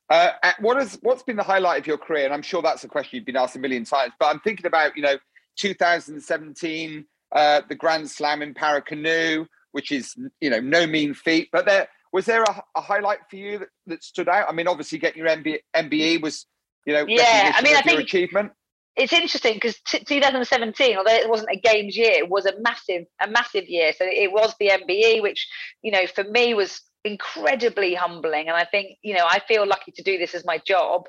[0.09, 2.25] Uh, what is what's been the highlight of your career?
[2.25, 4.13] And I'm sure that's a question you've been asked a million times.
[4.21, 5.17] But I'm thinking about you know
[5.57, 11.49] 2017, uh, the Grand Slam in para canoe, which is you know no mean feat.
[11.53, 14.47] But there was there a, a highlight for you that, that, stood out?
[14.49, 16.47] I mean, obviously getting your MBE, MBE was
[16.87, 18.53] you know, yeah, I mean, I think achievement.
[18.97, 23.05] It's interesting because t- 2017, although it wasn't a games year, it was a massive,
[23.21, 23.93] a massive year.
[23.93, 25.47] So it was the MBE, which
[25.83, 28.49] you know, for me was incredibly humbling.
[28.49, 31.07] And I think you know, I feel lucky to do this as my job.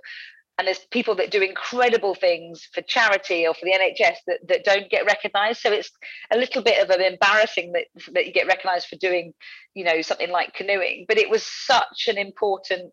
[0.57, 4.63] And there's people that do incredible things for charity or for the NHS that, that
[4.63, 5.61] don't get recognised.
[5.61, 5.91] So it's
[6.31, 9.33] a little bit of an embarrassing that that you get recognised for doing,
[9.75, 11.05] you know, something like canoeing.
[11.07, 12.91] But it was such an important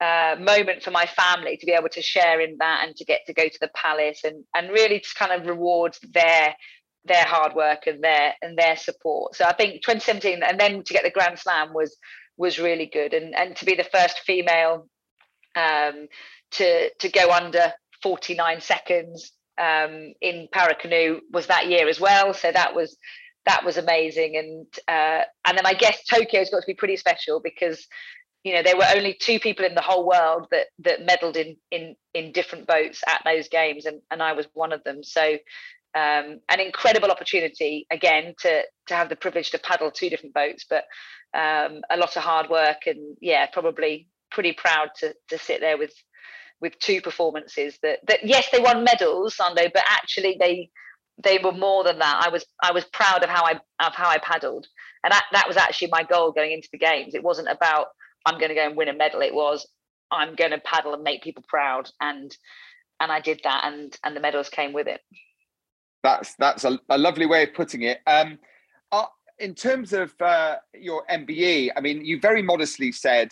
[0.00, 3.22] uh, moment for my family to be able to share in that and to get
[3.26, 6.54] to go to the palace and and really just kind of reward their
[7.04, 9.34] their hard work and their and their support.
[9.34, 11.96] So I think 2017 and then to get the Grand Slam was
[12.36, 14.86] was really good and and to be the first female
[15.56, 16.06] um,
[16.52, 22.32] to to go under 49 seconds um, in para canoe was that year as well.
[22.34, 22.96] So that was
[23.46, 27.40] that was amazing and uh, and then I guess Tokyo's got to be pretty special
[27.40, 27.86] because
[28.44, 31.56] you know there were only two people in the whole world that that medaled in
[31.70, 35.38] in in different boats at those games and and I was one of them so
[35.94, 40.64] um, an incredible opportunity again to to have the privilege to paddle two different boats,
[40.68, 40.84] but
[41.34, 45.78] um, a lot of hard work and yeah, probably pretty proud to to sit there
[45.78, 45.92] with
[46.60, 50.70] with two performances that that yes they won medals Sandro but actually they
[51.22, 52.22] they were more than that.
[52.24, 54.66] I was I was proud of how I of how I paddled.
[55.04, 57.14] And that, that was actually my goal going into the games.
[57.14, 57.88] It wasn't about
[58.26, 59.20] I'm going to go and win a medal.
[59.20, 59.66] It was
[60.10, 61.90] I'm going to paddle and make people proud.
[62.00, 62.36] And
[63.00, 65.00] and I did that and and the medals came with it.
[66.02, 68.00] That's that's a, a lovely way of putting it.
[68.06, 68.38] Um
[68.90, 69.04] uh,
[69.38, 73.30] in terms of uh, your MBE I mean you very modestly said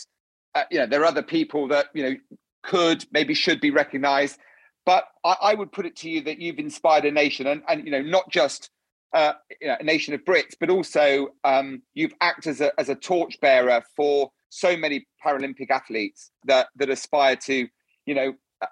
[0.55, 2.17] uh, you know there are other people that you know
[2.67, 4.39] could, maybe should be recognized.
[4.85, 7.85] But I, I would put it to you that you've inspired a nation, and, and
[7.85, 8.71] you know, not just
[9.15, 12.89] uh, you know, a nation of Brits, but also um, you've acted as a, as
[12.89, 17.67] a torchbearer for so many Paralympic athletes that that aspire to,
[18.05, 18.67] you know, uh,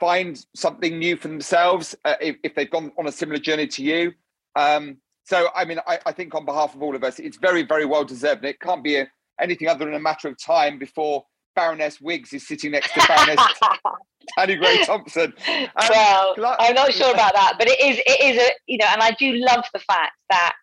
[0.00, 3.82] find something new for themselves uh, if, if, they've gone on a similar journey to
[3.82, 4.12] you.
[4.56, 7.62] Um, so, I mean, I, I, think on behalf of all of us, it's very,
[7.62, 9.08] very well deserved, and it can't be a,
[9.40, 11.24] anything other than a matter of time before
[11.54, 13.40] Baroness Wiggs is sitting next to Baroness
[14.38, 15.34] Tanni Grey-Thompson.
[15.48, 18.86] Um, well, I'm not sure about that, but it is it is a you know,
[18.88, 20.54] and I do love the fact that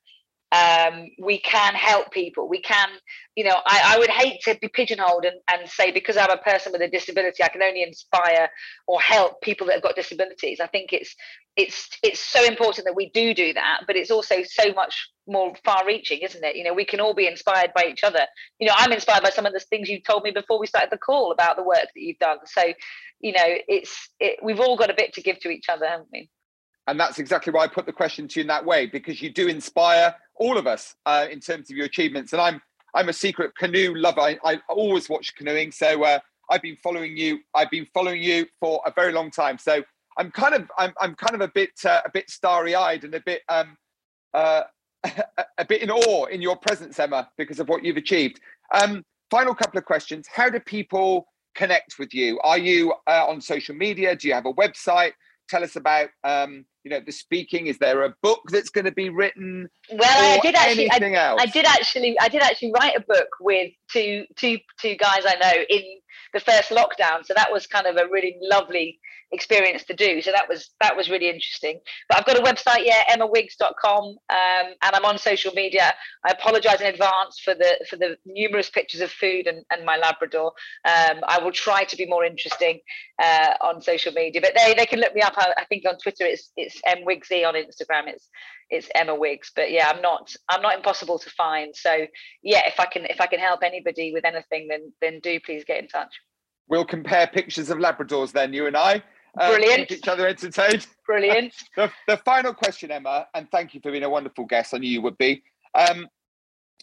[0.51, 2.49] um, we can help people.
[2.49, 2.89] We can,
[3.35, 6.37] you know, I, I would hate to be pigeonholed and, and say because I'm a
[6.37, 8.49] person with a disability, I can only inspire
[8.85, 10.59] or help people that have got disabilities.
[10.59, 11.15] I think it's
[11.55, 15.53] it's it's so important that we do do that, but it's also so much more
[15.63, 16.55] far-reaching, isn't it?
[16.55, 18.25] You know, we can all be inspired by each other.
[18.59, 20.89] You know, I'm inspired by some of the things you told me before we started
[20.91, 22.39] the call about the work that you've done.
[22.45, 22.61] So,
[23.19, 26.09] you know, it's it, we've all got a bit to give to each other, haven't
[26.11, 26.29] we?
[26.91, 29.29] And that's exactly why I put the question to you in that way, because you
[29.29, 32.33] do inspire all of us uh, in terms of your achievements.
[32.33, 32.61] And I'm
[32.93, 34.19] I'm a secret canoe lover.
[34.19, 37.39] I, I always watch canoeing, so uh, I've been following you.
[37.55, 39.57] I've been following you for a very long time.
[39.57, 39.81] So
[40.17, 43.15] I'm kind of I'm I'm kind of a bit uh, a bit starry eyed and
[43.15, 43.77] a bit um
[44.33, 44.63] uh
[45.57, 48.41] a bit in awe in your presence, Emma, because of what you've achieved.
[48.73, 51.25] Um, final couple of questions: How do people
[51.55, 52.37] connect with you?
[52.41, 54.13] Are you uh, on social media?
[54.13, 55.13] Do you have a website?
[55.47, 58.91] Tell us about um, you know the speaking is there a book that's going to
[58.91, 63.01] be written well i did actually I, I, did actually i did actually write a
[63.01, 65.81] book with two two two guys i know in
[66.33, 68.99] the first lockdown so that was kind of a really lovely
[69.31, 70.21] experience to do.
[70.21, 71.79] So that was that was really interesting.
[72.09, 75.93] But I've got a website, yeah, emmawiggs.com, um, and I'm on social media.
[76.25, 79.97] I apologise in advance for the for the numerous pictures of food and, and my
[79.97, 80.53] Labrador.
[80.85, 82.79] Um, I will try to be more interesting
[83.21, 85.33] uh, on social media, but they, they can look me up.
[85.37, 88.29] I, I think on Twitter it's it's M Wiggsy on Instagram it's
[88.69, 89.51] it's Emma Wiggs.
[89.55, 91.75] But yeah, I'm not I'm not impossible to find.
[91.75, 92.05] So
[92.41, 95.63] yeah, if I can if I can help anybody with anything, then then do please
[95.65, 96.13] get in touch.
[96.67, 99.03] We'll compare pictures of Labradors then, you and I.
[99.37, 99.91] Uh, Brilliant.
[99.91, 100.87] each other entertained.
[101.05, 101.53] Brilliant.
[101.75, 104.73] the, the final question, Emma, and thank you for being a wonderful guest.
[104.73, 105.43] I knew you would be.
[105.73, 106.07] Um,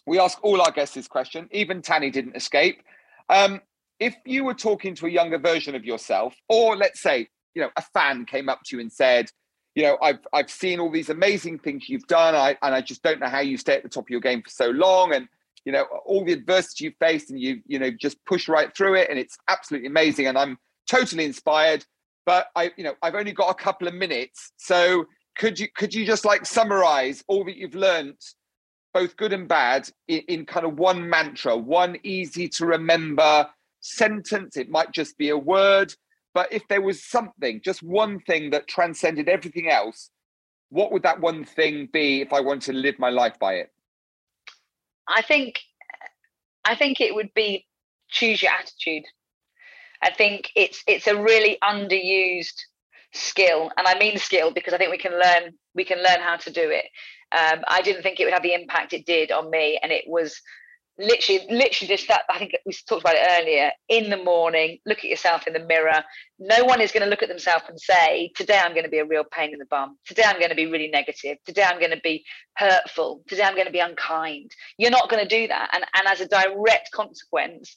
[0.05, 1.47] we ask all our guests this question.
[1.51, 2.81] Even Tanni didn't escape.
[3.29, 3.61] Um,
[3.99, 7.69] if you were talking to a younger version of yourself, or let's say, you know,
[7.75, 9.29] a fan came up to you and said,
[9.75, 13.03] you know, I've I've seen all these amazing things you've done, I, and I just
[13.03, 15.27] don't know how you stay at the top of your game for so long, and
[15.65, 18.95] you know all the adversity you've faced, and you you know just push right through
[18.95, 20.57] it, and it's absolutely amazing, and I'm
[20.89, 21.85] totally inspired.
[22.25, 24.51] But I, you know, I've only got a couple of minutes.
[24.57, 25.05] So
[25.37, 28.17] could you could you just like summarize all that you've learned,
[28.93, 33.47] both good and bad, in, in kind of one mantra, one easy to remember
[33.79, 34.57] sentence?
[34.57, 35.93] It might just be a word,
[36.33, 40.09] but if there was something, just one thing that transcended everything else,
[40.69, 43.71] what would that one thing be if I wanted to live my life by it?
[45.07, 45.59] I think
[46.63, 47.65] I think it would be
[48.09, 49.03] choose your attitude.
[50.01, 52.61] I think it's it's a really underused
[53.13, 56.37] skill, and I mean skill because I think we can learn we can learn how
[56.37, 56.85] to do it.
[57.31, 60.05] Um, I didn't think it would have the impact it did on me, and it
[60.07, 60.39] was
[60.99, 64.99] literally literally just that i think we talked about it earlier in the morning look
[64.99, 66.03] at yourself in the mirror.
[66.39, 68.99] No one is going to look at themselves and say today i'm going to be
[68.99, 69.97] a real pain in the bum.
[70.05, 71.37] Today i'm going to be really negative.
[71.45, 72.25] Today i'm going to be
[72.57, 73.23] hurtful.
[73.27, 74.51] Today i'm going to be unkind.
[74.77, 75.69] You're not going to do that.
[75.73, 77.75] And and as a direct consequence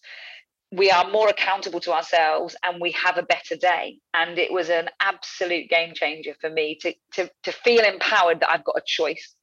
[0.72, 3.98] we are more accountable to ourselves and we have a better day.
[4.14, 8.50] And it was an absolute game changer for me to to to feel empowered that
[8.50, 9.34] I've got a choice.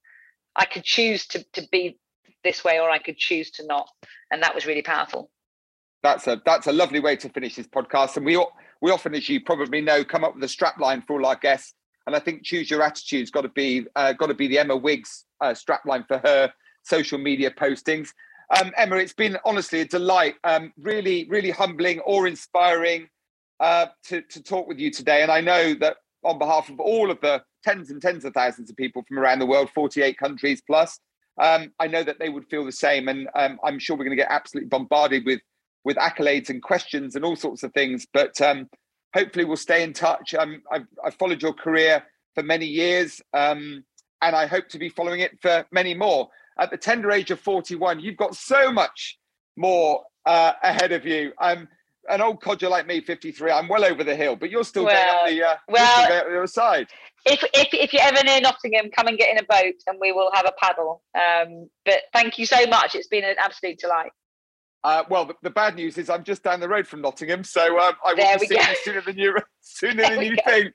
[0.56, 1.98] I could choose to to be
[2.44, 3.90] this way or I could choose to not
[4.32, 5.30] and that was really powerful
[6.04, 8.44] that's a that's a lovely way to finish this podcast and we
[8.82, 11.36] we often as you probably know come up with a strap line for all our
[11.36, 11.74] guests
[12.08, 14.76] and I think choose your attitude's got to be uh, got to be the Emma
[14.76, 16.52] Wiggs uh, strap line for her
[16.84, 18.10] social media postings
[18.58, 23.08] um, Emma, it's been honestly a delight, um, really, really humbling or inspiring
[23.60, 25.22] uh, to, to talk with you today.
[25.22, 28.70] And I know that on behalf of all of the tens and tens of thousands
[28.70, 31.00] of people from around the world, 48 countries plus.
[31.40, 34.18] Um, I know that they would feel the same, and um, I'm sure we're going
[34.18, 35.42] to get absolutely bombarded with
[35.86, 38.06] with accolades and questions and all sorts of things.
[38.14, 38.70] But um,
[39.14, 40.34] hopefully, we'll stay in touch.
[40.34, 42.04] Um, I've, I've, followed your career
[42.36, 43.84] for many years, um,
[44.22, 46.30] and I hope to be following it for many more.
[46.60, 49.18] At the tender age of 41, you've got so much
[49.56, 51.32] more uh, ahead of you.
[51.40, 51.70] Um,
[52.10, 55.26] an old codger like me, 53, I'm well over the hill, but you're still well,
[55.26, 56.88] getting up the, uh, well, the other side.
[57.26, 60.12] If, if, if you're ever near Nottingham, come and get in a boat and we
[60.12, 61.04] will have a paddle.
[61.16, 62.96] Um, but thank you so much.
[62.96, 64.12] It's been an absolute delight.
[64.84, 67.80] Uh, well, the, the, bad news is I'm just down the road from Nottingham, so
[67.80, 70.42] um, I will be seeing you sooner than you sooner than you go.
[70.46, 70.74] think.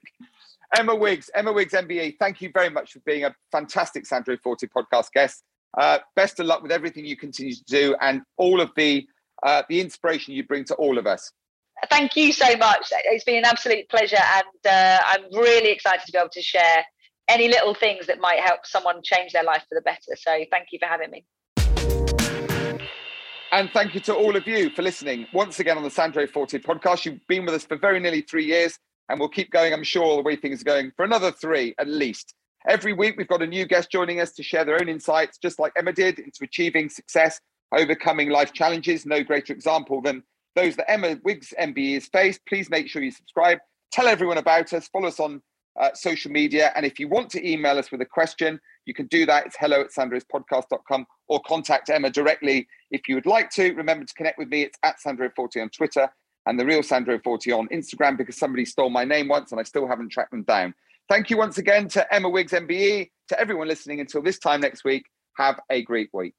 [0.75, 4.67] Emma Wiggs, Emma Wiggs MBE, thank you very much for being a fantastic Sandro Forte
[4.67, 5.43] podcast guest.
[5.77, 9.05] Uh, best of luck with everything you continue to do and all of the
[9.43, 11.31] uh, the inspiration you bring to all of us.
[11.89, 12.91] Thank you so much.
[13.05, 16.85] It's been an absolute pleasure, and uh, I'm really excited to be able to share
[17.27, 20.15] any little things that might help someone change their life for the better.
[20.15, 21.25] So, thank you for having me.
[23.51, 26.57] And thank you to all of you for listening once again on the Sandro Forte
[26.59, 27.05] podcast.
[27.05, 28.77] You've been with us for very nearly three years,
[29.09, 31.87] and we'll keep going, I'm sure, the way things are going for another three at
[31.87, 32.33] least.
[32.67, 35.59] Every week, we've got a new guest joining us to share their own insights, just
[35.59, 37.39] like Emma did, into achieving success
[37.73, 39.05] overcoming life challenges.
[39.05, 40.23] No greater example than
[40.55, 42.41] those that Emma Wiggs MBE has faced.
[42.47, 43.59] Please make sure you subscribe.
[43.91, 44.87] Tell everyone about us.
[44.87, 45.41] Follow us on
[45.79, 46.71] uh, social media.
[46.75, 49.45] And if you want to email us with a question, you can do that.
[49.45, 53.73] It's hello at sandrospodcast.com or contact Emma directly if you would like to.
[53.73, 54.63] Remember to connect with me.
[54.63, 56.09] It's at Sandro40 on Twitter
[56.45, 59.63] and the real Sandro 40 on Instagram because somebody stole my name once and I
[59.63, 60.73] still haven't tracked them down.
[61.09, 64.83] Thank you once again to Emma Wiggs MBE, to everyone listening until this time next
[64.83, 65.05] week.
[65.37, 66.33] Have a great week.